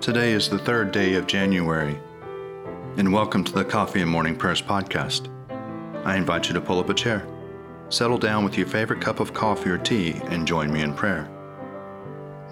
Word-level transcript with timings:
Today 0.00 0.32
is 0.32 0.48
the 0.48 0.58
third 0.58 0.92
day 0.92 1.12
of 1.16 1.26
January, 1.26 2.00
and 2.96 3.12
welcome 3.12 3.44
to 3.44 3.52
the 3.52 3.66
Coffee 3.66 4.00
and 4.00 4.10
Morning 4.10 4.34
Prayers 4.34 4.62
podcast. 4.62 5.28
I 6.06 6.16
invite 6.16 6.48
you 6.48 6.54
to 6.54 6.60
pull 6.62 6.80
up 6.80 6.88
a 6.88 6.94
chair, 6.94 7.28
settle 7.90 8.16
down 8.16 8.42
with 8.42 8.56
your 8.56 8.66
favorite 8.66 9.02
cup 9.02 9.20
of 9.20 9.34
coffee 9.34 9.68
or 9.68 9.76
tea, 9.76 10.12
and 10.28 10.48
join 10.48 10.72
me 10.72 10.80
in 10.80 10.94
prayer. 10.94 11.28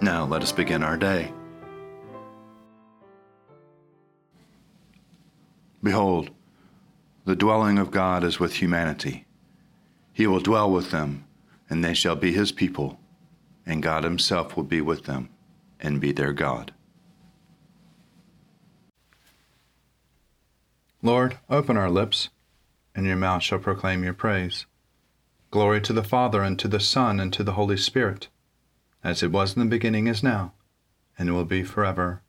Now 0.03 0.27
let 0.27 0.43
us 0.43 0.53
begin 0.53 0.83
our 0.83 0.99
day. 0.99 1.33
Behold, 5.83 6.29
the 7.25 7.35
dwelling 7.35 7.79
of 7.79 7.91
God 7.91 8.25
is 8.25 8.39
with 8.39 8.57
humanity. 8.57 9.25
He 10.13 10.27
will 10.27 10.41
dwell 10.41 10.71
with 10.71 10.91
them, 10.91 11.25
and 11.71 11.83
they 11.83 11.95
shall 11.95 12.15
be 12.15 12.31
his 12.31 12.53
people, 12.53 13.01
and 13.65 13.83
God 13.83 14.05
himself 14.05 14.55
will 14.55 14.65
be 14.65 14.83
with 14.83 15.05
them 15.05 15.31
and 15.81 15.99
be 15.99 16.13
their 16.13 16.35
God. 16.35 16.75
Lord, 21.03 21.39
open 21.49 21.77
our 21.77 21.91
lips, 21.91 22.29
and 22.93 23.07
your 23.07 23.17
mouth 23.17 23.43
shall 23.45 23.61
proclaim 23.61 24.03
your 24.03 24.15
praise. 24.15 24.67
Glory 25.53 25.81
to 25.83 25.93
the 25.93 26.03
Father, 26.03 26.43
and 26.43 26.59
to 26.59 26.67
the 26.67 26.81
Son, 26.81 27.21
and 27.21 27.33
to 27.33 27.45
the 27.45 27.53
Holy 27.53 27.77
Spirit, 27.77 28.27
as 29.05 29.23
it 29.23 29.31
was 29.31 29.55
in 29.55 29.61
the 29.61 29.67
beginning, 29.67 30.09
is 30.09 30.25
now, 30.25 30.55
and 31.17 31.33
will 31.33 31.45
be 31.45 31.63
forever. 31.63 32.23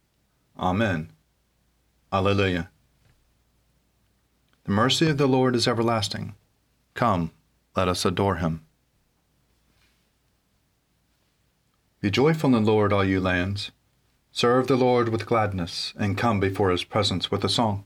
Amen. 0.58 1.10
Alleluia. 2.14 2.70
The 4.66 4.72
mercy 4.72 5.10
of 5.10 5.18
the 5.18 5.26
Lord 5.26 5.56
is 5.56 5.68
everlasting. 5.68 6.36
Come, 6.94 7.32
let 7.76 7.88
us 7.88 8.06
adore 8.06 8.36
him. 8.36 8.62
Be 12.02 12.12
joyful 12.12 12.56
in 12.56 12.64
the 12.64 12.72
Lord, 12.72 12.94
all 12.94 13.04
you 13.04 13.20
lands. 13.20 13.72
Serve 14.32 14.68
the 14.68 14.78
Lord 14.78 15.10
with 15.10 15.26
gladness, 15.26 15.92
and 15.98 16.18
come 16.18 16.40
before 16.40 16.70
his 16.70 16.84
presence 16.84 17.32
with 17.32 17.44
a 17.44 17.50
song. 17.50 17.86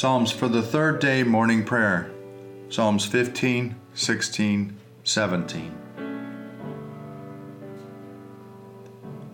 Psalms 0.00 0.32
for 0.32 0.48
the 0.48 0.62
third 0.62 0.98
day 0.98 1.22
morning 1.22 1.62
prayer 1.62 2.10
Psalms 2.70 3.04
15, 3.04 3.76
16, 3.92 4.78
17. 5.04 5.78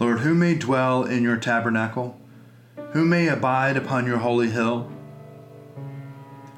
Lord, 0.00 0.18
who 0.18 0.34
may 0.34 0.56
dwell 0.56 1.04
in 1.04 1.22
your 1.22 1.36
tabernacle? 1.36 2.20
Who 2.94 3.04
may 3.04 3.28
abide 3.28 3.76
upon 3.76 4.08
your 4.08 4.18
holy 4.18 4.50
hill? 4.50 4.90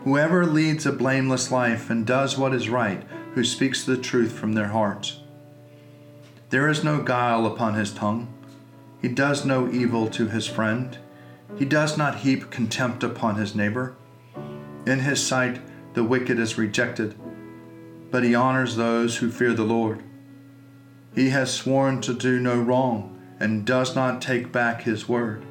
Whoever 0.05 0.47
leads 0.47 0.87
a 0.87 0.93
blameless 0.93 1.53
life 1.53 1.91
and 1.91 2.07
does 2.07 2.39
what 2.39 2.55
is 2.55 2.71
right, 2.71 3.03
who 3.35 3.45
speaks 3.45 3.85
the 3.85 3.99
truth 3.99 4.33
from 4.33 4.55
their 4.55 4.69
hearts. 4.69 5.21
There 6.49 6.71
is 6.71 6.83
no 6.83 7.03
guile 7.03 7.45
upon 7.45 7.75
his 7.75 7.93
tongue. 7.93 8.33
He 9.03 9.09
does 9.09 9.45
no 9.45 9.71
evil 9.71 10.09
to 10.09 10.29
his 10.29 10.47
friend. 10.47 10.97
He 11.57 11.65
does 11.65 11.97
not 11.97 12.21
heap 12.21 12.51
contempt 12.51 13.03
upon 13.03 13.37
his 13.37 13.55
neighbor. 13.55 13.97
In 14.87 15.01
his 15.01 15.25
sight, 15.25 15.61
the 15.95 16.05
wicked 16.05 16.39
is 16.39 16.59
rejected, 16.59 17.15
but 18.11 18.23
he 18.23 18.35
honors 18.35 18.77
those 18.77 19.17
who 19.17 19.31
fear 19.31 19.55
the 19.55 19.65
Lord. 19.65 20.03
He 21.15 21.31
has 21.31 21.53
sworn 21.53 22.01
to 22.03 22.15
do 22.15 22.39
no 22.39 22.61
wrong 22.61 23.21
and 23.41 23.67
does 23.67 23.95
not 23.97 24.23
take 24.23 24.53
back 24.53 24.83
his 24.83 25.09
word. 25.09 25.45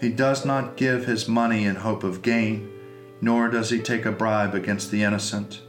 He 0.00 0.08
does 0.08 0.46
not 0.46 0.76
give 0.76 1.04
his 1.04 1.28
money 1.28 1.64
in 1.64 1.76
hope 1.76 2.04
of 2.04 2.22
gain, 2.22 2.70
nor 3.20 3.48
does 3.48 3.68
he 3.68 3.80
take 3.80 4.06
a 4.06 4.12
bribe 4.12 4.54
against 4.54 4.90
the 4.90 5.02
innocent. 5.02 5.60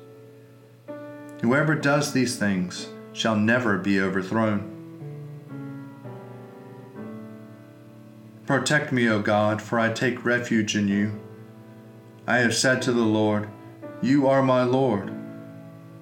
Whoever 1.41 1.75
does 1.75 2.13
these 2.13 2.37
things 2.37 2.87
shall 3.13 3.35
never 3.35 3.77
be 3.77 3.99
overthrown. 3.99 4.70
Protect 8.51 8.91
me, 8.91 9.07
O 9.07 9.21
God, 9.21 9.61
for 9.61 9.79
I 9.79 9.93
take 9.93 10.25
refuge 10.25 10.75
in 10.75 10.89
you. 10.89 11.17
I 12.27 12.39
have 12.39 12.53
said 12.53 12.81
to 12.81 12.91
the 12.91 12.99
Lord, 12.99 13.47
You 14.01 14.27
are 14.27 14.43
my 14.43 14.63
Lord, 14.63 15.09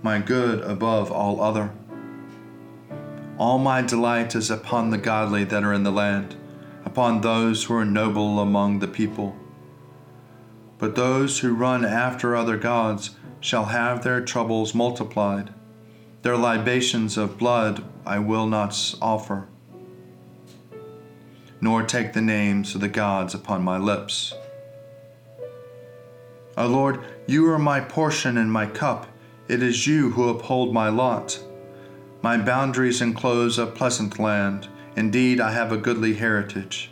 my 0.01 0.17
good 0.17 0.61
above 0.61 1.11
all 1.11 1.41
other. 1.41 1.71
All 3.37 3.59
my 3.59 3.83
delight 3.83 4.33
is 4.33 4.49
upon 4.49 4.89
the 4.89 4.97
godly 4.97 5.43
that 5.43 5.63
are 5.63 5.73
in 5.73 5.83
the 5.83 5.91
land, 5.91 6.37
upon 6.85 7.21
those 7.21 7.65
who 7.65 7.75
are 7.75 7.85
noble 7.85 8.39
among 8.39 8.79
the 8.79 8.87
people. 8.87 9.37
But 10.79 10.95
those 10.95 11.41
who 11.41 11.53
run 11.53 11.85
after 11.85 12.35
other 12.35 12.57
gods 12.57 13.11
shall 13.39 13.65
have 13.65 14.03
their 14.03 14.21
troubles 14.21 14.73
multiplied. 14.73 15.53
Their 16.23 16.35
libations 16.35 17.15
of 17.15 17.37
blood 17.37 17.83
I 18.07 18.17
will 18.17 18.47
not 18.47 18.95
offer, 19.03 19.47
nor 21.61 21.83
take 21.83 22.13
the 22.13 22.21
names 22.21 22.75
of 22.75 22.81
the 22.81 22.87
gods 22.87 23.33
upon 23.33 23.63
my 23.63 23.77
lips. 23.77 24.33
O 26.57 26.67
Lord, 26.67 27.03
you 27.25 27.49
are 27.49 27.59
my 27.59 27.79
portion 27.79 28.37
and 28.37 28.51
my 28.51 28.65
cup. 28.65 29.07
It 29.47 29.63
is 29.63 29.87
you 29.87 30.11
who 30.11 30.29
uphold 30.29 30.73
my 30.73 30.89
lot. 30.89 31.41
My 32.21 32.37
boundaries 32.37 33.01
enclose 33.01 33.57
a 33.57 33.65
pleasant 33.65 34.19
land. 34.19 34.67
Indeed, 34.95 35.39
I 35.39 35.51
have 35.51 35.71
a 35.71 35.77
goodly 35.77 36.15
heritage. 36.15 36.91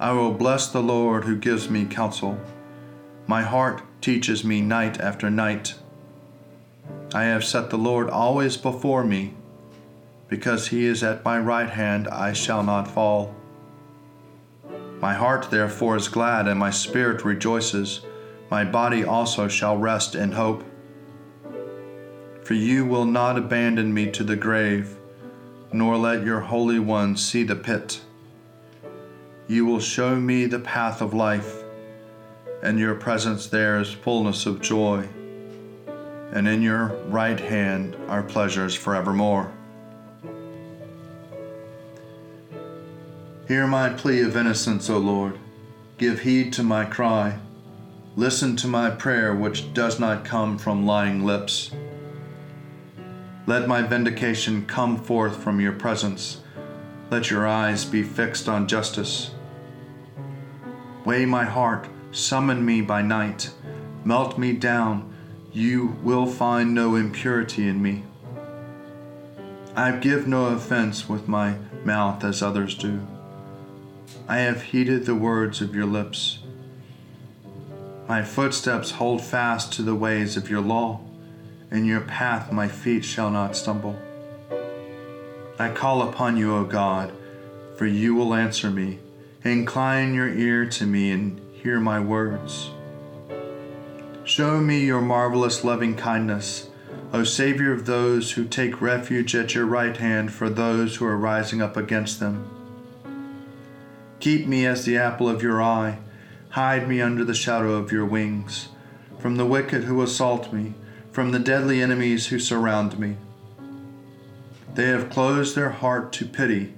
I 0.00 0.12
will 0.12 0.32
bless 0.32 0.66
the 0.66 0.82
Lord 0.82 1.24
who 1.24 1.36
gives 1.36 1.70
me 1.70 1.84
counsel. 1.84 2.40
My 3.26 3.42
heart 3.42 3.82
teaches 4.00 4.42
me 4.42 4.60
night 4.60 4.98
after 5.00 5.30
night. 5.30 5.74
I 7.14 7.24
have 7.24 7.44
set 7.44 7.70
the 7.70 7.78
Lord 7.78 8.10
always 8.10 8.56
before 8.56 9.04
me. 9.04 9.34
Because 10.28 10.68
he 10.68 10.86
is 10.86 11.02
at 11.02 11.24
my 11.24 11.38
right 11.38 11.68
hand, 11.68 12.08
I 12.08 12.32
shall 12.32 12.62
not 12.62 12.88
fall. 12.88 13.34
My 15.00 15.14
heart 15.14 15.50
therefore 15.50 15.96
is 15.96 16.08
glad, 16.08 16.46
and 16.46 16.58
my 16.58 16.70
spirit 16.70 17.24
rejoices 17.24 18.02
my 18.50 18.64
body 18.64 19.04
also 19.04 19.46
shall 19.46 19.78
rest 19.78 20.16
in 20.16 20.32
hope. 20.32 20.64
For 22.42 22.54
you 22.54 22.84
will 22.84 23.04
not 23.04 23.38
abandon 23.38 23.94
me 23.94 24.10
to 24.10 24.24
the 24.24 24.34
grave, 24.34 24.96
nor 25.72 25.96
let 25.96 26.24
your 26.24 26.40
Holy 26.40 26.80
One 26.80 27.16
see 27.16 27.44
the 27.44 27.54
pit. 27.54 28.00
You 29.46 29.66
will 29.66 29.78
show 29.78 30.16
me 30.16 30.46
the 30.46 30.58
path 30.58 31.00
of 31.00 31.14
life, 31.14 31.62
and 32.60 32.78
your 32.78 32.96
presence 32.96 33.46
there 33.46 33.78
is 33.78 33.92
fullness 33.92 34.46
of 34.46 34.60
joy, 34.60 35.08
and 36.32 36.48
in 36.48 36.60
your 36.60 36.88
right 37.06 37.38
hand 37.38 37.96
are 38.08 38.24
pleasures 38.24 38.74
forevermore. 38.74 39.52
Hear 43.50 43.66
my 43.66 43.88
plea 43.88 44.20
of 44.20 44.36
innocence, 44.36 44.88
O 44.88 44.98
Lord. 44.98 45.36
Give 45.98 46.20
heed 46.20 46.52
to 46.52 46.62
my 46.62 46.84
cry. 46.84 47.40
Listen 48.14 48.54
to 48.54 48.68
my 48.68 48.90
prayer, 48.90 49.34
which 49.34 49.74
does 49.74 49.98
not 49.98 50.24
come 50.24 50.56
from 50.56 50.86
lying 50.86 51.26
lips. 51.26 51.72
Let 53.48 53.66
my 53.66 53.82
vindication 53.82 54.66
come 54.66 54.96
forth 54.96 55.42
from 55.42 55.58
your 55.58 55.72
presence. 55.72 56.42
Let 57.10 57.28
your 57.32 57.44
eyes 57.44 57.84
be 57.84 58.04
fixed 58.04 58.48
on 58.48 58.68
justice. 58.68 59.32
Weigh 61.04 61.26
my 61.26 61.44
heart, 61.44 61.88
summon 62.12 62.64
me 62.64 62.82
by 62.82 63.02
night, 63.02 63.50
melt 64.04 64.38
me 64.38 64.52
down. 64.52 65.12
You 65.52 65.98
will 66.04 66.26
find 66.26 66.72
no 66.72 66.94
impurity 66.94 67.66
in 67.66 67.82
me. 67.82 68.04
I 69.74 69.96
give 69.96 70.28
no 70.28 70.46
offense 70.46 71.08
with 71.08 71.26
my 71.26 71.56
mouth 71.84 72.22
as 72.22 72.44
others 72.44 72.76
do. 72.76 73.04
I 74.30 74.38
have 74.42 74.62
heeded 74.62 75.06
the 75.06 75.16
words 75.16 75.60
of 75.60 75.74
your 75.74 75.86
lips. 75.86 76.38
My 78.06 78.22
footsteps 78.22 78.92
hold 78.92 79.24
fast 79.24 79.72
to 79.72 79.82
the 79.82 79.96
ways 79.96 80.36
of 80.36 80.48
your 80.48 80.60
law. 80.60 81.00
In 81.72 81.84
your 81.84 82.02
path 82.02 82.52
my 82.52 82.68
feet 82.68 83.04
shall 83.04 83.28
not 83.32 83.56
stumble. 83.56 83.98
I 85.58 85.70
call 85.70 86.08
upon 86.08 86.36
you, 86.36 86.54
O 86.54 86.62
God, 86.62 87.12
for 87.76 87.86
you 87.86 88.14
will 88.14 88.32
answer 88.32 88.70
me. 88.70 89.00
Incline 89.42 90.14
your 90.14 90.28
ear 90.28 90.64
to 90.64 90.86
me 90.86 91.10
and 91.10 91.40
hear 91.52 91.80
my 91.80 91.98
words. 91.98 92.70
Show 94.22 94.60
me 94.60 94.84
your 94.84 95.02
marvelous 95.02 95.64
loving 95.64 95.96
kindness, 95.96 96.70
O 97.12 97.24
Savior 97.24 97.72
of 97.72 97.84
those 97.86 98.30
who 98.30 98.44
take 98.44 98.80
refuge 98.80 99.34
at 99.34 99.56
your 99.56 99.66
right 99.66 99.96
hand 99.96 100.32
for 100.32 100.48
those 100.48 100.94
who 100.94 101.04
are 101.04 101.18
rising 101.18 101.60
up 101.60 101.76
against 101.76 102.20
them. 102.20 102.48
Keep 104.20 104.46
me 104.46 104.66
as 104.66 104.84
the 104.84 104.98
apple 104.98 105.30
of 105.30 105.42
your 105.42 105.62
eye. 105.62 105.98
Hide 106.50 106.86
me 106.86 107.00
under 107.00 107.24
the 107.24 107.34
shadow 107.34 107.72
of 107.72 107.90
your 107.90 108.04
wings. 108.04 108.68
From 109.18 109.36
the 109.36 109.46
wicked 109.46 109.84
who 109.84 110.02
assault 110.02 110.52
me, 110.52 110.74
from 111.10 111.30
the 111.30 111.38
deadly 111.38 111.80
enemies 111.80 112.26
who 112.26 112.38
surround 112.38 112.98
me. 112.98 113.16
They 114.74 114.88
have 114.88 115.08
closed 115.08 115.56
their 115.56 115.70
heart 115.70 116.12
to 116.14 116.26
pity, 116.26 116.74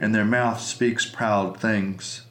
and 0.00 0.14
their 0.14 0.24
mouth 0.24 0.62
speaks 0.62 1.04
proud 1.04 1.60
things. 1.60 2.22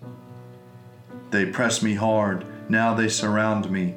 They 1.30 1.46
press 1.46 1.84
me 1.84 1.94
hard, 1.94 2.44
now 2.68 2.96
they 2.96 3.10
surround 3.10 3.70
me, 3.70 3.94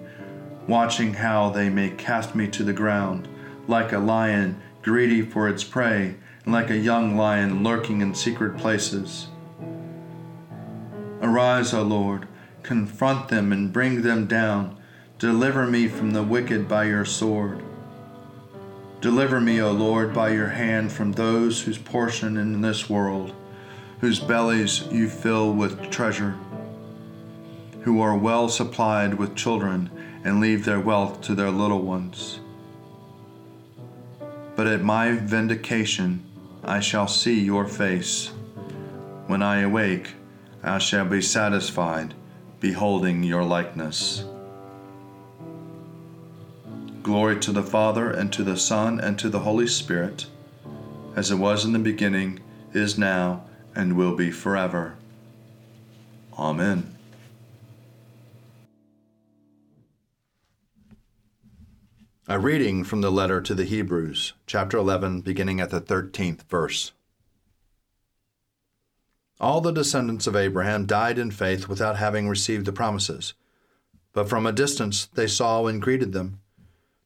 watching 0.68 1.14
how 1.14 1.48
they 1.48 1.70
may 1.70 1.88
cast 1.88 2.34
me 2.34 2.46
to 2.48 2.62
the 2.62 2.74
ground, 2.74 3.28
like 3.66 3.92
a 3.92 3.98
lion 3.98 4.60
greedy 4.82 5.22
for 5.22 5.48
its 5.48 5.64
prey, 5.64 6.16
and 6.44 6.52
like 6.52 6.68
a 6.68 6.76
young 6.76 7.16
lion 7.16 7.64
lurking 7.64 8.02
in 8.02 8.14
secret 8.14 8.58
places. 8.58 9.28
Arise, 11.22 11.74
O 11.74 11.82
Lord, 11.82 12.26
confront 12.62 13.28
them 13.28 13.52
and 13.52 13.72
bring 13.72 14.02
them 14.02 14.26
down. 14.26 14.76
Deliver 15.18 15.66
me 15.66 15.86
from 15.86 16.12
the 16.12 16.22
wicked 16.22 16.66
by 16.66 16.84
your 16.84 17.04
sword. 17.04 17.62
Deliver 19.00 19.40
me, 19.40 19.60
O 19.60 19.70
Lord, 19.70 20.12
by 20.14 20.30
your 20.30 20.48
hand 20.48 20.92
from 20.92 21.12
those 21.12 21.62
whose 21.62 21.78
portion 21.78 22.36
in 22.36 22.60
this 22.60 22.88
world, 22.88 23.34
whose 24.00 24.20
bellies 24.20 24.86
you 24.90 25.08
fill 25.08 25.52
with 25.52 25.90
treasure, 25.90 26.36
who 27.82 28.00
are 28.00 28.16
well 28.16 28.48
supplied 28.48 29.14
with 29.14 29.34
children 29.34 29.90
and 30.24 30.40
leave 30.40 30.64
their 30.64 30.80
wealth 30.80 31.20
to 31.22 31.34
their 31.34 31.50
little 31.50 31.82
ones. 31.82 32.40
But 34.56 34.66
at 34.66 34.82
my 34.82 35.12
vindication 35.12 36.24
I 36.62 36.80
shall 36.80 37.08
see 37.08 37.40
your 37.40 37.66
face. 37.66 38.30
When 39.26 39.42
I 39.42 39.60
awake, 39.60 40.14
I 40.62 40.78
shall 40.78 41.06
be 41.06 41.22
satisfied, 41.22 42.14
beholding 42.60 43.22
your 43.22 43.42
likeness. 43.42 44.24
Glory 47.02 47.40
to 47.40 47.52
the 47.52 47.62
Father, 47.62 48.10
and 48.10 48.30
to 48.34 48.44
the 48.44 48.58
Son, 48.58 49.00
and 49.00 49.18
to 49.18 49.30
the 49.30 49.40
Holy 49.40 49.66
Spirit, 49.66 50.26
as 51.16 51.30
it 51.30 51.36
was 51.36 51.64
in 51.64 51.72
the 51.72 51.78
beginning, 51.78 52.40
is 52.74 52.98
now, 52.98 53.44
and 53.74 53.96
will 53.96 54.14
be 54.14 54.30
forever. 54.30 54.96
Amen. 56.38 56.96
A 62.28 62.38
reading 62.38 62.84
from 62.84 63.00
the 63.00 63.10
letter 63.10 63.40
to 63.40 63.54
the 63.54 63.64
Hebrews, 63.64 64.34
chapter 64.46 64.76
11, 64.76 65.22
beginning 65.22 65.58
at 65.58 65.70
the 65.70 65.80
13th 65.80 66.42
verse. 66.42 66.92
All 69.40 69.62
the 69.62 69.72
descendants 69.72 70.26
of 70.26 70.36
Abraham 70.36 70.84
died 70.84 71.18
in 71.18 71.30
faith 71.30 71.66
without 71.66 71.96
having 71.96 72.28
received 72.28 72.66
the 72.66 72.72
promises. 72.72 73.32
But 74.12 74.28
from 74.28 74.44
a 74.44 74.52
distance 74.52 75.06
they 75.14 75.26
saw 75.26 75.66
and 75.66 75.80
greeted 75.80 76.12
them. 76.12 76.40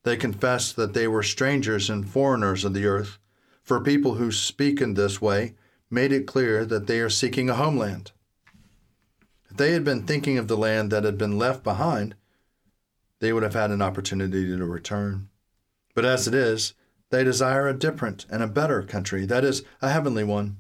They 0.03 0.17
confessed 0.17 0.75
that 0.77 0.95
they 0.95 1.07
were 1.07 1.23
strangers 1.23 1.89
and 1.89 2.09
foreigners 2.09 2.65
of 2.65 2.75
the 2.75 2.87
earth, 2.87 3.19
for 3.63 3.81
people 3.81 4.17
who 4.17 4.33
speak 4.33 4.81
in 4.81 4.95
this 4.95 5.23
way 5.23 5.55
made 5.89 6.13
it 6.13 6.27
clear 6.27 6.65
that 6.65 6.89
they 6.89 6.99
are 6.99 7.09
seeking 7.09 7.49
a 7.49 7.55
homeland. 7.55 8.11
If 9.49 9.57
they 9.57 9.73
had 9.73 9.85
been 9.85 10.03
thinking 10.03 10.37
of 10.37 10.49
the 10.49 10.57
land 10.57 10.91
that 10.91 11.05
had 11.05 11.17
been 11.17 11.39
left 11.39 11.63
behind, 11.63 12.17
they 13.21 13.33
would 13.33 13.45
have 13.45 13.55
had 13.55 13.71
an 13.71 13.81
opportunity 13.81 14.45
to 14.45 14.65
return. 14.65 15.29
But 15.95 16.05
as 16.05 16.27
it 16.27 16.35
is, 16.35 16.75
they 17.11 17.23
desire 17.23 17.69
a 17.69 17.79
different 17.79 18.27
and 18.29 18.43
a 18.43 18.49
better 18.49 18.83
country, 18.83 19.25
that 19.27 19.45
is, 19.45 19.63
a 19.81 19.91
heavenly 19.91 20.25
one. 20.25 20.59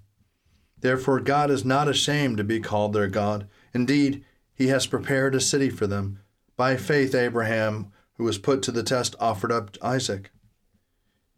Therefore, 0.84 1.18
God 1.18 1.50
is 1.50 1.64
not 1.64 1.88
ashamed 1.88 2.36
to 2.36 2.44
be 2.44 2.60
called 2.60 2.92
their 2.92 3.08
God. 3.08 3.48
Indeed, 3.72 4.22
He 4.54 4.66
has 4.66 4.86
prepared 4.86 5.34
a 5.34 5.40
city 5.40 5.70
for 5.70 5.86
them. 5.86 6.20
By 6.58 6.76
faith, 6.76 7.14
Abraham, 7.14 7.90
who 8.18 8.24
was 8.24 8.36
put 8.36 8.60
to 8.64 8.70
the 8.70 8.82
test, 8.82 9.16
offered 9.18 9.50
up 9.50 9.78
Isaac. 9.80 10.30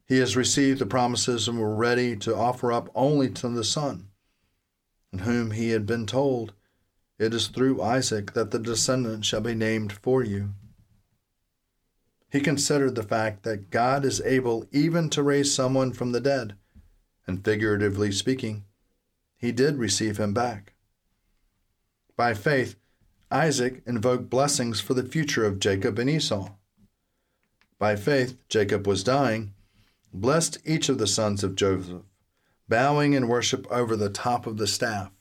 He 0.04 0.18
has 0.18 0.36
received 0.36 0.80
the 0.80 0.84
promises 0.86 1.46
and 1.46 1.60
were 1.60 1.76
ready 1.76 2.16
to 2.16 2.34
offer 2.34 2.72
up 2.72 2.90
only 2.92 3.30
to 3.30 3.48
the 3.48 3.62
Son, 3.62 4.08
in 5.12 5.20
whom 5.20 5.52
he 5.52 5.70
had 5.70 5.86
been 5.86 6.06
told, 6.06 6.52
It 7.16 7.32
is 7.32 7.46
through 7.46 7.80
Isaac 7.80 8.32
that 8.32 8.50
the 8.50 8.58
descendant 8.58 9.24
shall 9.24 9.42
be 9.42 9.54
named 9.54 9.92
for 9.92 10.24
you. 10.24 10.54
He 12.32 12.40
considered 12.40 12.96
the 12.96 13.04
fact 13.04 13.44
that 13.44 13.70
God 13.70 14.04
is 14.04 14.20
able 14.22 14.66
even 14.72 15.08
to 15.10 15.22
raise 15.22 15.54
someone 15.54 15.92
from 15.92 16.10
the 16.10 16.20
dead, 16.20 16.56
and 17.28 17.44
figuratively 17.44 18.10
speaking, 18.10 18.64
he 19.46 19.52
did 19.52 19.78
receive 19.78 20.18
him 20.18 20.34
back. 20.34 20.74
By 22.16 22.34
faith, 22.34 22.74
Isaac 23.30 23.80
invoked 23.86 24.28
blessings 24.28 24.80
for 24.80 24.94
the 24.94 25.04
future 25.04 25.44
of 25.46 25.60
Jacob 25.60 26.00
and 26.00 26.10
Esau. 26.10 26.50
By 27.78 27.94
faith, 27.94 28.36
Jacob 28.48 28.88
was 28.88 29.04
dying, 29.04 29.54
blessed 30.12 30.58
each 30.64 30.88
of 30.88 30.98
the 30.98 31.06
sons 31.06 31.44
of 31.44 31.54
Joseph, 31.54 32.02
bowing 32.68 33.12
in 33.12 33.28
worship 33.28 33.68
over 33.70 33.94
the 33.94 34.10
top 34.10 34.48
of 34.48 34.56
the 34.56 34.66
staff. 34.66 35.12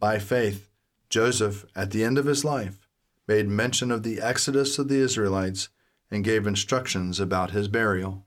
By 0.00 0.18
faith, 0.18 0.68
Joseph, 1.08 1.64
at 1.76 1.92
the 1.92 2.02
end 2.02 2.18
of 2.18 2.26
his 2.26 2.44
life, 2.44 2.88
made 3.28 3.46
mention 3.46 3.92
of 3.92 4.02
the 4.02 4.20
exodus 4.20 4.80
of 4.80 4.88
the 4.88 4.98
Israelites 4.98 5.68
and 6.10 6.24
gave 6.24 6.44
instructions 6.44 7.20
about 7.20 7.52
his 7.52 7.68
burial. 7.68 8.26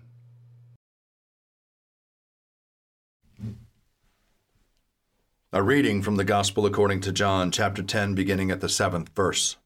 A 5.53 5.61
reading 5.61 6.01
from 6.01 6.15
the 6.15 6.23
Gospel 6.23 6.65
according 6.65 7.01
to 7.01 7.11
John, 7.11 7.51
chapter 7.51 7.83
10, 7.83 8.15
beginning 8.15 8.51
at 8.51 8.61
the 8.61 8.69
seventh 8.69 9.09
verse. 9.13 9.57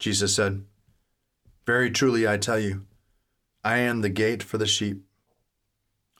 Jesus 0.00 0.34
said, 0.34 0.64
Very 1.64 1.88
truly 1.92 2.26
I 2.26 2.38
tell 2.38 2.58
you, 2.58 2.86
I 3.62 3.78
am 3.78 4.00
the 4.00 4.08
gate 4.08 4.42
for 4.42 4.58
the 4.58 4.66
sheep. 4.66 5.04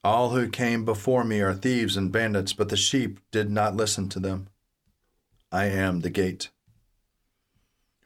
All 0.04 0.30
who 0.30 0.48
came 0.48 0.84
before 0.84 1.24
me 1.24 1.40
are 1.40 1.52
thieves 1.52 1.96
and 1.96 2.12
bandits, 2.12 2.52
but 2.52 2.68
the 2.68 2.76
sheep 2.76 3.18
did 3.32 3.50
not 3.50 3.74
listen 3.74 4.08
to 4.10 4.20
them. 4.20 4.46
I 5.50 5.64
am 5.64 6.02
the 6.02 6.10
gate. 6.10 6.50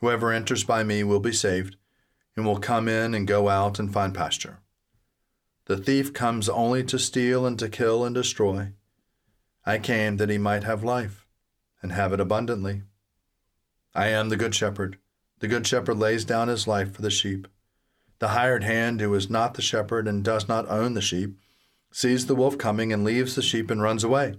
Whoever 0.00 0.32
enters 0.32 0.64
by 0.64 0.82
me 0.82 1.04
will 1.04 1.20
be 1.20 1.34
saved, 1.34 1.76
and 2.36 2.46
will 2.46 2.58
come 2.58 2.88
in 2.88 3.12
and 3.12 3.28
go 3.28 3.50
out 3.50 3.78
and 3.78 3.92
find 3.92 4.14
pasture. 4.14 4.60
The 5.66 5.76
thief 5.76 6.14
comes 6.14 6.48
only 6.48 6.82
to 6.84 6.98
steal 6.98 7.44
and 7.44 7.58
to 7.58 7.68
kill 7.68 8.02
and 8.02 8.14
destroy. 8.14 8.72
I 9.66 9.78
came 9.78 10.16
that 10.16 10.30
he 10.30 10.38
might 10.38 10.64
have 10.64 10.82
life, 10.82 11.26
and 11.82 11.92
have 11.92 12.12
it 12.12 12.20
abundantly. 12.20 12.82
I 13.94 14.08
am 14.08 14.28
the 14.28 14.36
good 14.36 14.54
shepherd. 14.54 14.98
The 15.40 15.48
good 15.48 15.66
shepherd 15.66 15.98
lays 15.98 16.24
down 16.24 16.48
his 16.48 16.66
life 16.66 16.94
for 16.94 17.02
the 17.02 17.10
sheep. 17.10 17.46
The 18.20 18.28
hired 18.28 18.64
hand, 18.64 19.00
who 19.00 19.14
is 19.14 19.28
not 19.28 19.54
the 19.54 19.62
shepherd 19.62 20.08
and 20.08 20.24
does 20.24 20.48
not 20.48 20.68
own 20.68 20.94
the 20.94 21.02
sheep, 21.02 21.38
sees 21.90 22.26
the 22.26 22.34
wolf 22.34 22.56
coming 22.56 22.92
and 22.92 23.04
leaves 23.04 23.34
the 23.34 23.42
sheep 23.42 23.70
and 23.70 23.82
runs 23.82 24.04
away. 24.04 24.36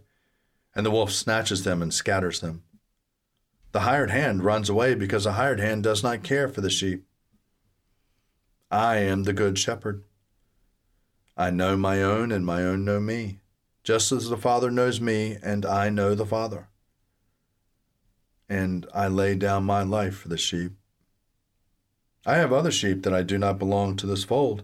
And 0.73 0.85
the 0.85 0.91
wolf 0.91 1.11
snatches 1.11 1.63
them 1.63 1.81
and 1.81 1.93
scatters 1.93 2.39
them. 2.39 2.63
The 3.73 3.81
hired 3.81 4.09
hand 4.09 4.43
runs 4.43 4.69
away 4.69 4.95
because 4.95 5.25
the 5.25 5.33
hired 5.33 5.59
hand 5.59 5.83
does 5.83 6.03
not 6.03 6.23
care 6.23 6.47
for 6.47 6.61
the 6.61 6.69
sheep. 6.69 7.05
I 8.69 8.97
am 8.97 9.23
the 9.23 9.33
good 9.33 9.59
shepherd. 9.59 10.03
I 11.35 11.49
know 11.49 11.75
my 11.77 12.01
own, 12.01 12.31
and 12.31 12.45
my 12.45 12.63
own 12.63 12.85
know 12.85 12.99
me 12.99 13.40
just 13.83 14.11
as 14.11 14.29
the 14.29 14.37
Father 14.37 14.69
knows 14.69 15.01
me, 15.01 15.37
and 15.41 15.65
I 15.65 15.89
know 15.89 16.13
the 16.13 16.25
Father. 16.25 16.67
And 18.47 18.85
I 18.93 19.07
lay 19.07 19.35
down 19.35 19.63
my 19.63 19.81
life 19.81 20.17
for 20.17 20.29
the 20.29 20.37
sheep. 20.37 20.73
I 22.25 22.35
have 22.35 22.53
other 22.53 22.71
sheep 22.71 23.03
that 23.03 23.13
I 23.13 23.23
do 23.23 23.37
not 23.37 23.57
belong 23.57 23.95
to 23.97 24.05
this 24.07 24.23
fold. 24.23 24.63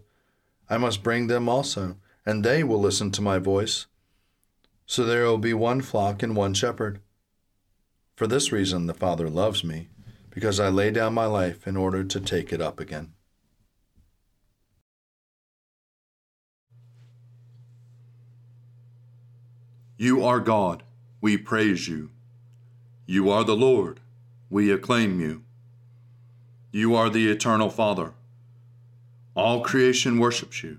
I 0.69 0.77
must 0.77 1.03
bring 1.03 1.27
them 1.27 1.50
also, 1.50 1.97
and 2.25 2.43
they 2.43 2.63
will 2.63 2.79
listen 2.79 3.09
to 3.12 3.21
my 3.21 3.39
voice. 3.39 3.88
So 4.86 5.03
there 5.03 5.25
will 5.25 5.38
be 5.38 5.53
one 5.53 5.81
flock 5.81 6.21
and 6.21 6.36
one 6.36 6.53
shepherd. 6.53 7.00
For 8.15 8.27
this 8.27 8.51
reason 8.51 8.86
the 8.86 8.93
Father 8.93 9.29
loves 9.29 9.63
me, 9.63 9.89
because 10.29 10.59
I 10.59 10.69
lay 10.69 10.91
down 10.91 11.13
my 11.13 11.25
life 11.25 11.67
in 11.67 11.75
order 11.75 12.03
to 12.03 12.19
take 12.19 12.53
it 12.53 12.62
up 12.62 12.79
again. 12.79 13.13
You 19.99 20.23
are 20.23 20.39
God, 20.39 20.83
we 21.21 21.37
praise 21.37 21.87
you. 21.87 22.11
You 23.07 23.31
are 23.31 23.43
the 23.43 23.55
Lord, 23.55 23.99
we 24.47 24.71
acclaim 24.71 25.19
you. 25.19 25.41
You 26.71 26.93
are 26.93 27.09
the 27.09 27.27
eternal 27.27 27.71
Father. 27.71 28.13
All 29.35 29.61
creation 29.61 30.19
worships 30.19 30.61
you. 30.61 30.77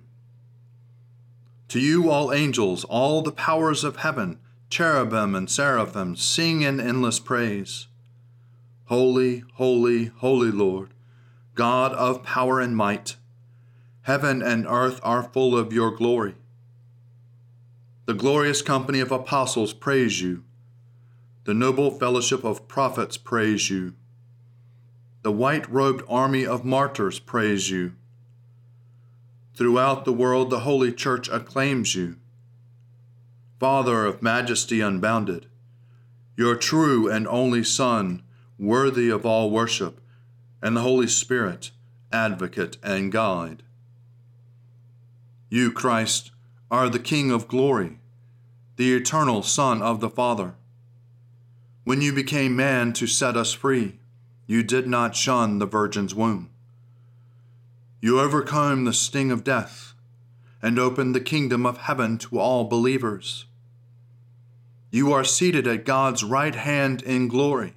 To 1.66 1.80
you, 1.80 2.10
all 2.10 2.32
angels, 2.32 2.84
all 2.84 3.20
the 3.20 3.32
powers 3.32 3.82
of 3.82 3.96
heaven, 3.96 4.38
cherubim 4.70 5.34
and 5.34 5.50
seraphim, 5.50 6.14
sing 6.14 6.62
in 6.62 6.78
endless 6.78 7.18
praise. 7.18 7.88
Holy, 8.84 9.42
holy, 9.54 10.12
holy 10.18 10.52
Lord, 10.52 10.90
God 11.56 11.92
of 11.94 12.22
power 12.22 12.60
and 12.60 12.76
might, 12.76 13.16
heaven 14.02 14.42
and 14.42 14.64
earth 14.68 15.00
are 15.02 15.24
full 15.24 15.58
of 15.58 15.72
your 15.72 15.90
glory. 15.90 16.36
The 18.08 18.14
glorious 18.14 18.62
company 18.62 19.00
of 19.00 19.12
apostles 19.12 19.74
praise 19.74 20.22
you. 20.22 20.42
The 21.44 21.52
noble 21.52 21.90
fellowship 21.90 22.42
of 22.42 22.66
prophets 22.66 23.18
praise 23.18 23.68
you. 23.68 23.96
The 25.20 25.30
white 25.30 25.70
robed 25.70 26.02
army 26.08 26.46
of 26.46 26.64
martyrs 26.64 27.18
praise 27.18 27.68
you. 27.68 27.92
Throughout 29.54 30.06
the 30.06 30.14
world, 30.14 30.48
the 30.48 30.60
Holy 30.60 30.90
Church 30.90 31.28
acclaims 31.28 31.94
you. 31.94 32.16
Father 33.60 34.06
of 34.06 34.22
majesty 34.22 34.80
unbounded, 34.80 35.44
your 36.34 36.56
true 36.56 37.10
and 37.10 37.28
only 37.28 37.62
Son, 37.62 38.22
worthy 38.58 39.10
of 39.10 39.26
all 39.26 39.50
worship, 39.50 40.00
and 40.62 40.74
the 40.74 40.80
Holy 40.80 41.08
Spirit, 41.08 41.72
advocate 42.10 42.78
and 42.82 43.12
guide. 43.12 43.64
You, 45.50 45.70
Christ, 45.70 46.30
are 46.70 46.88
the 46.88 46.98
King 46.98 47.30
of 47.30 47.48
glory, 47.48 47.97
the 48.78 48.94
eternal 48.94 49.42
Son 49.42 49.82
of 49.82 49.98
the 49.98 50.08
Father. 50.08 50.54
When 51.82 52.00
you 52.00 52.12
became 52.12 52.54
man 52.54 52.92
to 52.92 53.08
set 53.08 53.36
us 53.36 53.52
free, 53.52 53.98
you 54.46 54.62
did 54.62 54.86
not 54.86 55.16
shun 55.16 55.58
the 55.58 55.66
Virgin's 55.66 56.14
womb. 56.14 56.50
You 58.00 58.20
overcame 58.20 58.84
the 58.84 58.92
sting 58.92 59.32
of 59.32 59.42
death 59.42 59.94
and 60.62 60.78
opened 60.78 61.12
the 61.12 61.20
kingdom 61.20 61.66
of 61.66 61.78
heaven 61.78 62.18
to 62.18 62.38
all 62.38 62.68
believers. 62.68 63.46
You 64.92 65.12
are 65.12 65.24
seated 65.24 65.66
at 65.66 65.84
God's 65.84 66.22
right 66.22 66.54
hand 66.54 67.02
in 67.02 67.26
glory. 67.26 67.74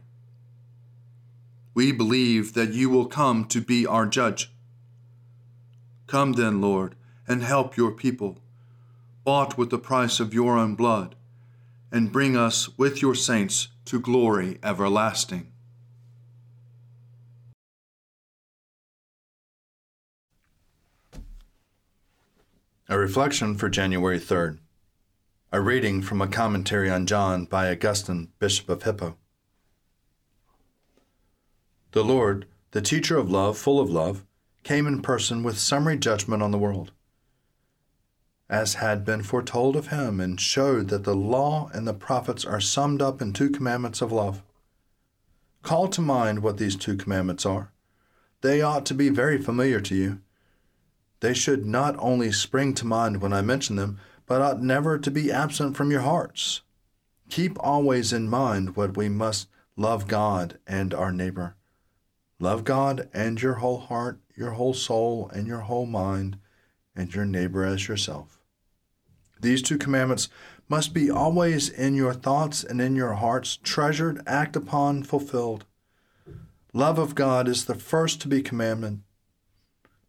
We 1.73 1.91
believe 1.91 2.53
that 2.53 2.73
you 2.73 2.91
will 2.91 3.07
come 3.07 3.45
to 3.45 3.59
be 3.59 3.87
our 3.87 4.05
judge. 4.05 4.51
Come 6.05 6.33
then, 6.33 6.61
Lord, 6.61 6.93
and 7.27 7.41
help 7.41 7.75
your 7.75 7.91
people 7.91 8.37
bought 9.23 9.57
with 9.57 9.69
the 9.69 9.77
price 9.77 10.19
of 10.19 10.33
your 10.33 10.57
own 10.57 10.75
blood, 10.75 11.15
and 11.91 12.11
bring 12.11 12.35
us 12.35 12.77
with 12.77 13.01
your 13.01 13.13
saints 13.13 13.67
to 13.85 13.99
glory 13.99 14.57
everlasting. 14.63 15.47
A 22.89 22.97
reflection 22.97 23.55
for 23.55 23.69
January 23.69 24.19
3rd. 24.19 24.57
A 25.53 25.61
reading 25.61 26.01
from 26.01 26.21
a 26.21 26.27
commentary 26.27 26.89
on 26.89 27.05
John 27.05 27.45
by 27.45 27.69
Augustine, 27.69 28.29
Bishop 28.39 28.69
of 28.69 28.83
Hippo. 28.83 29.17
The 31.91 32.03
Lord, 32.03 32.47
the 32.71 32.81
teacher 32.81 33.17
of 33.17 33.29
love, 33.29 33.57
full 33.57 33.79
of 33.79 33.89
love, 33.89 34.25
came 34.63 34.87
in 34.87 35.01
person 35.01 35.43
with 35.43 35.57
summary 35.57 35.97
judgment 35.97 36.41
on 36.41 36.51
the 36.51 36.57
world 36.57 36.91
as 38.51 38.75
had 38.75 39.05
been 39.05 39.23
foretold 39.23 39.77
of 39.77 39.87
him, 39.87 40.19
and 40.19 40.39
showed 40.39 40.89
that 40.89 41.05
the 41.05 41.15
law 41.15 41.71
and 41.73 41.87
the 41.87 41.93
prophets 41.93 42.43
are 42.43 42.59
summed 42.59 43.01
up 43.01 43.21
in 43.21 43.31
two 43.31 43.49
commandments 43.49 44.01
of 44.01 44.11
love. 44.11 44.43
Call 45.63 45.87
to 45.87 46.01
mind 46.01 46.43
what 46.43 46.57
these 46.57 46.75
two 46.75 46.97
commandments 46.97 47.45
are. 47.45 47.71
They 48.41 48.61
ought 48.61 48.85
to 48.87 48.93
be 48.93 49.07
very 49.07 49.41
familiar 49.41 49.79
to 49.79 49.95
you. 49.95 50.19
They 51.21 51.33
should 51.33 51.65
not 51.65 51.95
only 51.97 52.33
spring 52.33 52.73
to 52.73 52.85
mind 52.85 53.21
when 53.21 53.31
I 53.31 53.41
mention 53.41 53.77
them, 53.77 53.99
but 54.25 54.41
ought 54.41 54.61
never 54.61 54.97
to 54.97 55.11
be 55.11 55.31
absent 55.31 55.77
from 55.77 55.89
your 55.89 56.01
hearts. 56.01 56.61
Keep 57.29 57.57
always 57.61 58.11
in 58.11 58.27
mind 58.27 58.75
what 58.75 58.97
we 58.97 59.07
must 59.07 59.47
love 59.77 60.09
God 60.09 60.59
and 60.67 60.93
our 60.93 61.13
neighbor. 61.13 61.55
Love 62.37 62.65
God 62.65 63.07
and 63.13 63.41
your 63.41 63.55
whole 63.55 63.79
heart, 63.79 64.19
your 64.35 64.51
whole 64.51 64.73
soul, 64.73 65.31
and 65.33 65.47
your 65.47 65.61
whole 65.61 65.85
mind, 65.85 66.37
and 66.93 67.15
your 67.15 67.25
neighbor 67.25 67.63
as 67.63 67.87
yourself. 67.87 68.40
These 69.41 69.63
two 69.63 69.77
commandments 69.77 70.29
must 70.69 70.93
be 70.93 71.09
always 71.09 71.67
in 71.67 71.95
your 71.95 72.13
thoughts 72.13 72.63
and 72.63 72.79
in 72.79 72.95
your 72.95 73.13
hearts, 73.13 73.57
treasured, 73.63 74.21
act 74.25 74.55
upon, 74.55 75.03
fulfilled. 75.03 75.65
Love 76.73 76.97
of 76.97 77.15
God 77.15 77.47
is 77.47 77.65
the 77.65 77.75
first 77.75 78.21
to 78.21 78.27
be 78.27 78.41
commanded, 78.41 79.01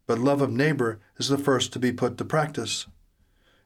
but 0.07 0.19
love 0.19 0.41
of 0.41 0.51
neighbor 0.51 0.99
is 1.17 1.27
the 1.27 1.37
first 1.37 1.73
to 1.73 1.79
be 1.79 1.91
put 1.91 2.17
to 2.17 2.25
practice. 2.25 2.87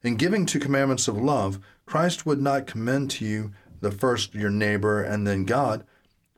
In 0.02 0.16
giving 0.16 0.46
two 0.46 0.60
commandments 0.60 1.08
of 1.08 1.18
love, 1.18 1.60
Christ 1.86 2.26
would 2.26 2.42
not 2.42 2.66
commend 2.66 3.12
to 3.12 3.26
you 3.26 3.52
the 3.82 3.92
first 3.92 4.34
your 4.34 4.50
neighbor 4.50 5.04
and 5.04 5.28
then 5.28 5.46
God, 5.46 5.84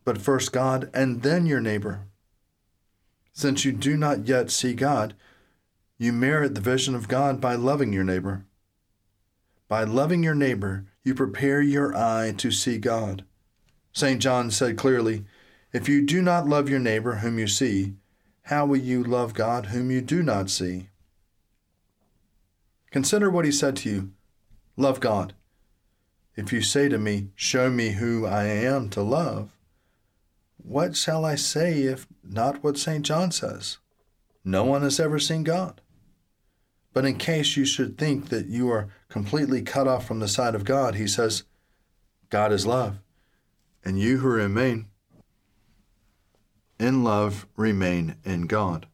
but 0.04 0.18
first 0.18 0.52
God 0.52 0.90
and 0.94 1.22
then 1.22 1.46
your 1.46 1.62
neighbor. 1.62 2.02
Since 3.32 3.64
you 3.64 3.72
do 3.72 3.96
not 3.96 4.28
yet 4.28 4.52
see 4.52 4.74
God, 4.74 5.14
you 5.98 6.12
merit 6.12 6.56
the 6.56 6.62
vision 6.62 6.96
of 6.96 7.08
God 7.08 7.40
by 7.40 7.56
loving 7.56 7.94
your 7.94 8.04
neighbor. 8.04 8.44
By 9.70 9.84
loving 9.84 10.24
your 10.24 10.36
neighbor, 10.36 10.88
you 11.04 11.14
prepare 11.14 11.62
your 11.62 11.96
eye 11.96 12.34
to 12.38 12.52
see 12.52 12.80
God. 12.80 13.24
St. 13.94 14.20
John 14.20 14.50
said 14.50 14.78
clearly, 14.78 15.26
If 15.72 15.88
you 15.88 16.06
do 16.06 16.24
not 16.24 16.48
love 16.48 16.70
your 16.70 16.80
neighbor 16.80 17.18
whom 17.18 17.38
you 17.38 17.48
see, 17.48 17.94
how 18.44 18.66
will 18.66 18.78
you 18.78 19.04
love 19.04 19.36
God 19.36 19.68
whom 19.68 19.92
you 19.92 20.02
do 20.02 20.24
not 20.24 20.50
see? 20.50 20.90
Consider 22.90 23.30
what 23.30 23.46
he 23.46 23.52
said 23.52 23.76
to 23.78 23.90
you 23.90 24.12
Love 24.76 25.00
God. 25.00 25.36
If 26.36 26.52
you 26.52 26.62
say 26.62 26.90
to 26.90 26.98
me, 26.98 27.28
Show 27.36 27.70
me 27.70 27.92
who 27.92 28.26
I 28.26 28.46
am 28.46 28.90
to 28.90 29.04
love, 29.04 29.52
what 30.58 30.96
shall 30.96 31.26
I 31.26 31.36
say 31.36 31.84
if 31.84 32.08
not 32.24 32.64
what 32.64 32.78
St. 32.78 33.06
John 33.06 33.32
says? 33.32 33.78
No 34.44 34.64
one 34.64 34.82
has 34.82 35.00
ever 35.00 35.20
seen 35.20 35.44
God. 35.44 35.82
But 36.94 37.06
in 37.06 37.18
case 37.18 37.56
you 37.56 37.66
should 37.66 37.98
think 37.98 38.30
that 38.30 38.48
you 38.48 38.72
are 38.72 38.90
completely 39.10 39.62
cut 39.62 39.88
off 39.88 40.08
from 40.08 40.20
the 40.20 40.28
side 40.28 40.56
of 40.56 40.66
God, 40.66 40.96
he 40.96 41.08
says, 41.08 41.44
God 42.30 42.52
is 42.52 42.66
love, 42.66 43.00
and 43.84 44.00
you 44.00 44.20
who 44.20 44.28
remain 44.28 44.88
in 46.80 47.04
love 47.04 47.46
remain 47.58 48.16
in 48.24 48.48
God. 48.48 48.88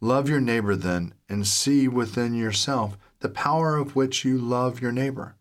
Love 0.00 0.28
your 0.28 0.40
neighbor 0.40 0.74
then, 0.74 1.14
and 1.28 1.46
see 1.46 1.86
within 1.86 2.34
yourself 2.34 2.98
the 3.20 3.28
power 3.28 3.76
of 3.76 3.94
which 3.94 4.24
you 4.24 4.36
love 4.36 4.80
your 4.80 4.90
neighbor. 4.90 5.36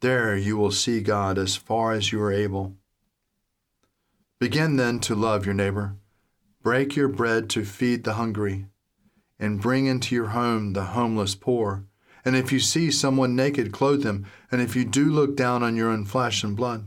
There 0.00 0.36
you 0.36 0.56
will 0.56 0.70
see 0.70 1.00
God 1.00 1.36
as 1.36 1.56
far 1.56 1.92
as 1.92 2.10
you 2.10 2.22
are 2.22 2.32
able. 2.32 2.76
Begin 4.38 4.76
then 4.76 5.00
to 5.00 5.14
love 5.14 5.44
your 5.44 5.54
neighbor. 5.54 5.96
Break 6.62 6.96
your 6.96 7.08
bread 7.08 7.50
to 7.50 7.64
feed 7.64 8.04
the 8.04 8.14
hungry 8.14 8.66
and 9.38 9.60
bring 9.60 9.86
into 9.86 10.14
your 10.14 10.28
home 10.28 10.72
the 10.72 10.84
homeless 10.84 11.34
poor. 11.34 11.84
And 12.24 12.36
if 12.36 12.52
you 12.52 12.60
see 12.60 12.90
someone 12.90 13.36
naked, 13.36 13.72
clothe 13.72 14.02
them. 14.02 14.26
And 14.50 14.60
if 14.60 14.74
you 14.74 14.84
do 14.84 15.10
look 15.10 15.36
down 15.36 15.62
on 15.62 15.76
your 15.76 15.88
own 15.88 16.04
flesh 16.04 16.42
and 16.42 16.56
blood, 16.56 16.86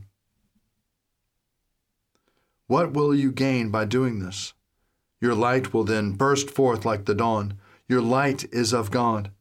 what 2.68 2.94
will 2.94 3.14
you 3.14 3.32
gain 3.32 3.70
by 3.70 3.86
doing 3.86 4.20
this? 4.20 4.54
Your 5.20 5.36
light 5.36 5.74
will 5.74 5.84
then 5.84 6.14
burst 6.14 6.50
forth 6.50 6.86
like 6.86 7.06
the 7.06 7.16
dawn. 7.16 7.60
Your 7.88 8.02
light 8.02 8.46
is 8.54 8.74
of 8.74 8.92
God. 8.92 9.32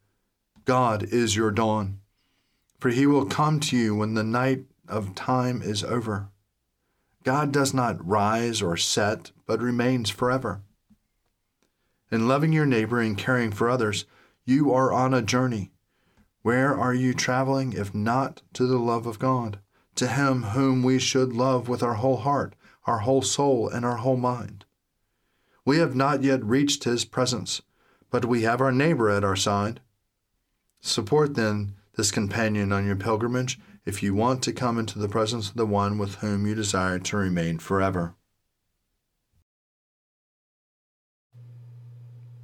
God 0.64 1.02
is 1.04 1.36
your 1.36 1.50
dawn. 1.50 2.00
For 2.78 2.90
he 2.90 3.06
will 3.06 3.26
come 3.26 3.60
to 3.60 3.76
you 3.76 3.94
when 3.94 4.14
the 4.14 4.24
night 4.24 4.64
of 4.88 5.14
time 5.14 5.62
is 5.62 5.84
over. 5.84 6.28
God 7.22 7.52
does 7.52 7.74
not 7.74 8.06
rise 8.06 8.62
or 8.62 8.76
set, 8.76 9.30
but 9.46 9.60
remains 9.60 10.10
forever. 10.10 10.62
In 12.10 12.26
loving 12.26 12.52
your 12.52 12.66
neighbor 12.66 13.00
and 13.00 13.16
caring 13.16 13.52
for 13.52 13.70
others, 13.70 14.04
you 14.44 14.72
are 14.72 14.92
on 14.92 15.14
a 15.14 15.22
journey. 15.22 15.70
Where 16.42 16.76
are 16.76 16.94
you 16.94 17.14
traveling 17.14 17.72
if 17.72 17.94
not 17.94 18.42
to 18.54 18.66
the 18.66 18.78
love 18.78 19.06
of 19.06 19.20
God, 19.20 19.60
to 19.94 20.08
Him 20.08 20.42
whom 20.42 20.82
we 20.82 20.98
should 20.98 21.32
love 21.32 21.68
with 21.68 21.82
our 21.84 21.94
whole 21.94 22.16
heart, 22.16 22.56
our 22.84 23.00
whole 23.00 23.22
soul, 23.22 23.68
and 23.68 23.84
our 23.84 23.98
whole 23.98 24.16
mind? 24.16 24.64
We 25.64 25.78
have 25.78 25.94
not 25.94 26.24
yet 26.24 26.44
reached 26.44 26.82
His 26.82 27.04
presence, 27.04 27.62
but 28.10 28.24
we 28.24 28.42
have 28.42 28.60
our 28.60 28.72
neighbor 28.72 29.08
at 29.08 29.22
our 29.22 29.36
side. 29.36 29.80
Support 30.80 31.34
then 31.34 31.74
this 31.96 32.10
companion 32.10 32.72
on 32.72 32.86
your 32.86 32.96
pilgrimage 32.96 33.60
if 33.84 34.02
you 34.02 34.14
want 34.14 34.42
to 34.42 34.52
come 34.52 34.78
into 34.78 34.98
the 34.98 35.08
presence 35.08 35.50
of 35.50 35.56
the 35.56 35.66
one 35.66 35.96
with 35.96 36.16
whom 36.16 36.46
you 36.46 36.54
desire 36.56 36.98
to 36.98 37.16
remain 37.16 37.58
forever. 37.58 38.14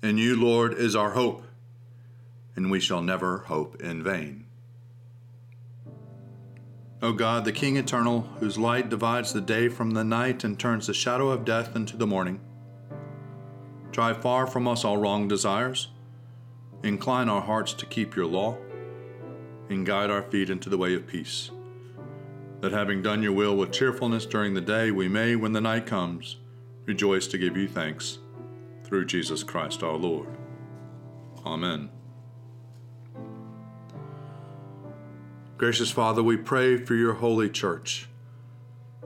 In 0.00 0.16
you, 0.16 0.36
Lord, 0.36 0.74
is 0.74 0.94
our 0.94 1.10
hope, 1.10 1.42
and 2.54 2.70
we 2.70 2.78
shall 2.78 3.02
never 3.02 3.38
hope 3.38 3.82
in 3.82 4.00
vain. 4.00 4.46
O 7.02 7.12
God, 7.12 7.44
the 7.44 7.50
King 7.52 7.76
eternal, 7.76 8.20
whose 8.38 8.56
light 8.56 8.90
divides 8.90 9.32
the 9.32 9.40
day 9.40 9.68
from 9.68 9.90
the 9.90 10.04
night 10.04 10.44
and 10.44 10.56
turns 10.56 10.86
the 10.86 10.94
shadow 10.94 11.30
of 11.30 11.44
death 11.44 11.74
into 11.74 11.96
the 11.96 12.06
morning, 12.06 12.38
drive 13.90 14.22
far 14.22 14.46
from 14.46 14.68
us 14.68 14.84
all 14.84 14.98
wrong 14.98 15.26
desires, 15.26 15.88
incline 16.84 17.28
our 17.28 17.42
hearts 17.42 17.72
to 17.72 17.86
keep 17.86 18.14
your 18.14 18.26
law, 18.26 18.56
and 19.68 19.84
guide 19.84 20.10
our 20.10 20.22
feet 20.22 20.48
into 20.48 20.68
the 20.68 20.78
way 20.78 20.94
of 20.94 21.08
peace, 21.08 21.50
that 22.60 22.70
having 22.70 23.02
done 23.02 23.20
your 23.20 23.32
will 23.32 23.56
with 23.56 23.72
cheerfulness 23.72 24.26
during 24.26 24.54
the 24.54 24.60
day, 24.60 24.92
we 24.92 25.08
may, 25.08 25.34
when 25.34 25.52
the 25.52 25.60
night 25.60 25.86
comes, 25.86 26.36
rejoice 26.84 27.26
to 27.26 27.36
give 27.36 27.56
you 27.56 27.66
thanks, 27.66 28.18
through 28.88 29.04
Jesus 29.04 29.42
Christ 29.42 29.82
our 29.82 29.96
Lord. 29.96 30.28
Amen. 31.44 31.90
Gracious 35.58 35.90
Father, 35.90 36.22
we 36.22 36.36
pray 36.36 36.76
for 36.76 36.94
your 36.94 37.14
holy 37.14 37.50
church. 37.50 38.08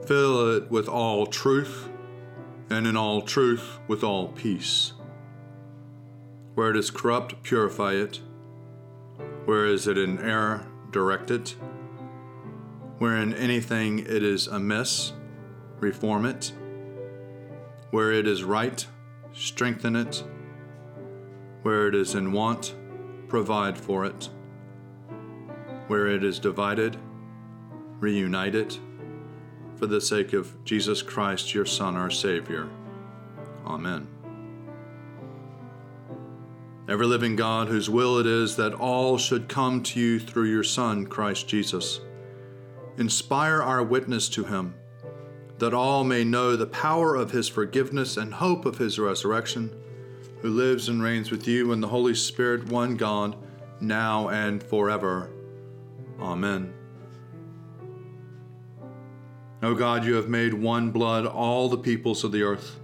Fill 0.05 0.55
it 0.55 0.71
with 0.71 0.87
all 0.87 1.25
truth, 1.25 1.89
and 2.69 2.87
in 2.87 2.95
all 2.95 3.21
truth 3.21 3.79
with 3.87 4.03
all 4.03 4.29
peace. 4.29 4.93
Where 6.55 6.69
it 6.69 6.77
is 6.77 6.91
corrupt, 6.91 7.41
purify 7.43 7.93
it. 7.93 8.21
Where 9.45 9.65
is 9.65 9.87
it 9.87 9.97
in 9.97 10.19
error, 10.19 10.67
direct 10.91 11.31
it. 11.31 11.55
Where 12.99 13.17
in 13.17 13.33
anything 13.33 13.99
it 13.99 14.23
is 14.23 14.47
amiss, 14.47 15.13
reform 15.79 16.25
it. 16.25 16.53
Where 17.89 18.11
it 18.11 18.27
is 18.27 18.43
right, 18.43 18.85
strengthen 19.33 19.95
it. 19.95 20.23
Where 21.63 21.87
it 21.87 21.95
is 21.95 22.15
in 22.15 22.31
want, 22.31 22.75
provide 23.27 23.77
for 23.77 24.05
it 24.05 24.29
where 25.87 26.07
it 26.07 26.23
is 26.23 26.39
divided, 26.39 26.97
reunite 27.99 28.55
it, 28.55 28.79
for 29.75 29.85
the 29.85 30.01
sake 30.01 30.33
of 30.33 30.63
Jesus 30.63 31.01
Christ, 31.01 31.53
your 31.53 31.65
Son, 31.65 31.95
our 31.95 32.09
Savior. 32.09 32.69
Amen. 33.65 34.07
Ever 36.87 37.05
living 37.05 37.35
God, 37.35 37.67
whose 37.67 37.89
will 37.89 38.17
it 38.17 38.25
is 38.25 38.55
that 38.57 38.73
all 38.73 39.17
should 39.17 39.47
come 39.47 39.83
to 39.83 39.99
you 39.99 40.19
through 40.19 40.49
your 40.49 40.63
Son, 40.63 41.05
Christ 41.05 41.47
Jesus, 41.47 42.01
inspire 42.97 43.61
our 43.61 43.83
witness 43.83 44.29
to 44.29 44.43
him, 44.43 44.75
that 45.63 45.73
all 45.73 46.03
may 46.03 46.25
know 46.25 46.57
the 46.57 46.65
power 46.65 47.15
of 47.15 47.31
his 47.31 47.47
forgiveness 47.47 48.17
and 48.17 48.33
hope 48.33 48.65
of 48.65 48.77
his 48.77 48.99
resurrection, 48.99 49.73
who 50.41 50.49
lives 50.49 50.89
and 50.89 51.01
reigns 51.01 51.31
with 51.31 51.47
you 51.47 51.71
in 51.71 51.79
the 51.79 51.87
Holy 51.87 52.13
Spirit, 52.13 52.67
one 52.67 52.97
God, 52.97 53.37
now 53.79 54.27
and 54.27 54.61
forever. 54.61 55.31
Amen. 56.19 56.73
O 59.61 59.73
God, 59.73 60.03
you 60.03 60.15
have 60.15 60.27
made 60.27 60.53
one 60.53 60.91
blood 60.91 61.25
all 61.25 61.69
the 61.69 61.77
peoples 61.77 62.25
of 62.25 62.33
the 62.33 62.43
earth, 62.43 62.81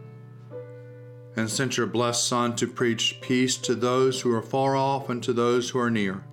and 1.35 1.49
sent 1.49 1.75
your 1.75 1.85
blessed 1.85 2.25
Son 2.25 2.55
to 2.55 2.65
preach 2.65 3.19
peace 3.19 3.57
to 3.57 3.75
those 3.75 4.21
who 4.21 4.33
are 4.33 4.41
far 4.41 4.77
off 4.77 5.09
and 5.09 5.21
to 5.23 5.33
those 5.33 5.71
who 5.71 5.79
are 5.79 5.91
near. 5.91 6.23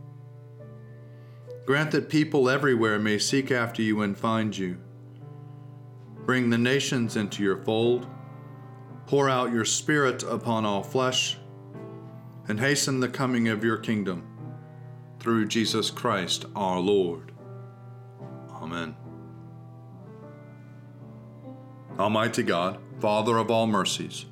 Grant 1.65 1.91
that 1.91 2.09
people 2.09 2.49
everywhere 2.49 3.01
may 3.01 3.19
seek 3.19 3.51
after 3.51 3.83
you 3.83 4.01
and 4.01 4.17
find 4.17 4.57
you. 4.57 4.79
Bring 6.27 6.51
the 6.51 6.59
nations 6.59 7.15
into 7.15 7.45
your 7.45 7.59
fold. 7.59 8.09
Pour 9.07 9.31
out 9.31 9.53
your 9.53 9.65
Spirit 9.65 10.25
upon 10.25 10.65
all 10.65 10.83
flesh, 10.83 11.39
and 12.49 12.59
hasten 12.59 12.99
the 12.99 13.09
coming 13.09 13.47
of 13.47 13.63
your 13.63 13.77
kingdom 13.77 14.27
through 15.21 15.47
Jesus 15.47 15.89
Christ 15.89 16.45
our 16.57 16.81
Lord. 16.81 17.31
Amen. 18.51 18.97
Almighty 21.97 22.43
God, 22.43 22.81
Father 22.99 23.39
of 23.39 23.49
all 23.49 23.69
mercies, 23.69 24.27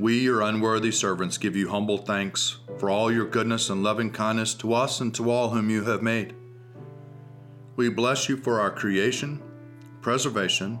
we, 0.00 0.18
your 0.18 0.42
unworthy 0.42 0.90
servants, 0.90 1.38
give 1.38 1.54
you 1.54 1.68
humble 1.68 1.98
thanks 1.98 2.58
for 2.78 2.90
all 2.90 3.12
your 3.12 3.26
goodness 3.26 3.70
and 3.70 3.84
loving 3.84 4.10
kindness 4.10 4.52
to 4.54 4.74
us 4.74 5.00
and 5.00 5.14
to 5.14 5.30
all 5.30 5.50
whom 5.50 5.70
you 5.70 5.84
have 5.84 6.02
made. 6.02 6.34
We 7.76 7.88
bless 7.88 8.28
you 8.28 8.36
for 8.36 8.58
our 8.58 8.72
creation, 8.72 9.40
preservation, 10.00 10.80